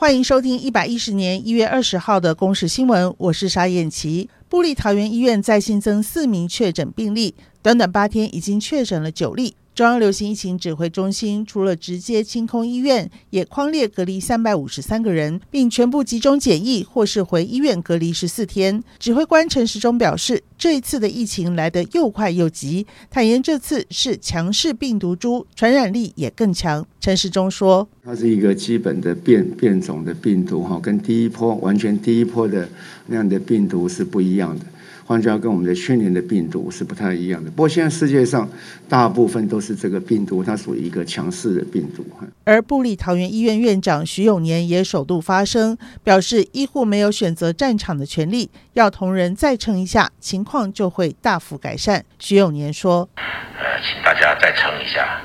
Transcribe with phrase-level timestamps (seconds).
[0.00, 4.30] 欢迎收听一百一十年一月二十号的公视新闻，我是沙燕琪。
[4.48, 9.54] 布力桃园医院再新增四名确诊病例，短短八天已经确诊了九例。
[9.72, 18.82] 中央流行疫情指挥中心除了直接清空医院，也框列隔离三百五十三个人，并全部集中检疫或是回医院隔离十四天。
[18.98, 26.86] 指挥官陈时中表示，这一次的疫情来得又快又急，坦言这次是强势病毒株，传染力也更强。
[27.00, 32.68] 陈时中说：“它是一个基本的变变种的病毒，哈，跟第一波完全第一波的
[33.06, 34.66] 那样的病毒是不一样的。”
[35.10, 37.50] 换句话跟我们的去年的病毒是不太一样的。
[37.50, 38.48] 不过现在世界上
[38.88, 42.06] 大部分都是这个病毒，它属于一个强势的病毒。
[42.44, 52.04] 而布里桃园医院院长徐永年也首度发声，表示医护没有选择战场的权利，要同仁再撑一下，情况就会大幅改善。
[52.20, 53.24] 徐永年说：“呃，
[53.82, 55.20] 请大家再撑一下。”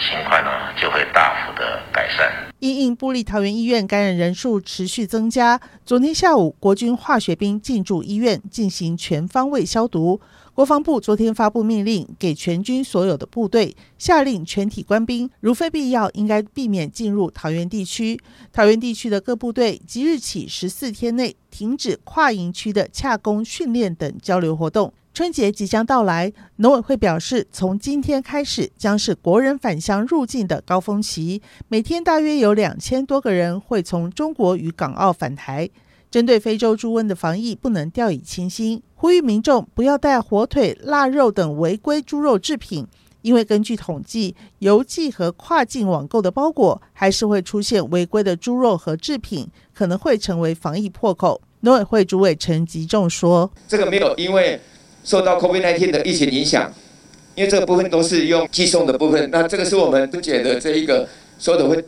[0.00, 2.32] 情况呢就会大幅的改善。
[2.58, 10.20] 因应布立桃园医院感染人数持续增加，昨天下午国军化学兵进驻医院进行全方位消毒。
[10.52, 18.20] 国防部昨天发布命令，给全军所有的部队下令全体官兵，如非必要，应该避免进入桃园地区。
[18.52, 24.92] 桃园地区的各部队即日起十四天内停止跨营区的洽工训练等交流活动。
[25.20, 35.68] 春节即将到来，农委会表示，从今天开始将是国人返乡入境的高峰期，每天大约有两千多个人会从中国与港澳返台。
[36.10, 42.86] 针对非洲猪瘟的防疫，不能掉以轻心，呼吁民众不要带火腿、腊肉等违规猪肉制品，
[43.20, 51.42] 因为根据统计，邮寄和跨境网购的包裹还是会出现违规的猪肉和制品，可能会成为防疫破口。
[51.60, 54.58] 农委会主委陈吉仲说：“这个没有，因为。”
[55.04, 56.72] 受到 COVID-19 的疫情影响，
[57.34, 61.82] 因为这个部分都是用寄送的部分，那这个是我们不解的这一个所有的会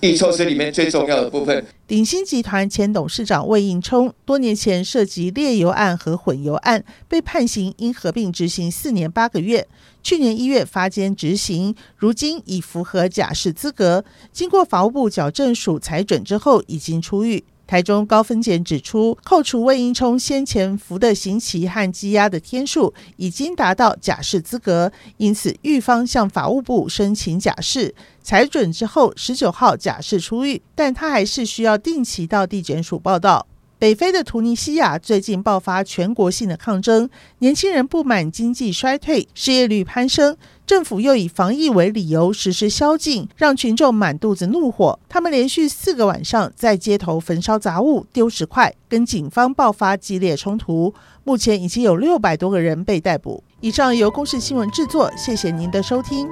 [0.00, 1.64] 疫措施里面最重要的部分。
[1.86, 9.66] 鼎新集团前董事长魏应充多年前涉及劣油案和混油案，被判刑，应合并执行四年八个月。
[10.02, 17.42] 去年一月发监执行，如今已符合假释资格，经过法务部矫正署裁准之后，已经出狱。
[17.66, 33.46] 台中高分检指出，扣除魏应充先前服的刑期和羁押的天数，已经达到假释资格，因此狱方向法务部申请假释，裁准之后，十九号假释出狱，但他还是需要定期到地检署报到。
[33.76, 37.10] 北非的突尼西亚最近爆发全国性的抗争，
[37.40, 40.36] 年轻人不满经济衰退、失业率攀升。
[40.66, 44.98] 政府又以防疫为理由实施宵禁，让群众满肚子怒火。
[45.08, 50.94] 他们连续四个晚上在街头焚烧杂物、丢石块，跟警方爆发激烈冲突。
[51.22, 53.44] 目前已经有六百多个人被逮捕。
[53.60, 56.26] 以上由公视新闻制作，谢谢您的收听。